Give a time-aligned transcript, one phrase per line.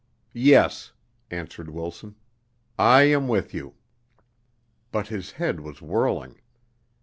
[0.33, 0.93] "Yes,"
[1.29, 2.15] answered Wilson,
[2.75, 3.75] "I am with you."
[4.91, 6.41] But his head was whirling.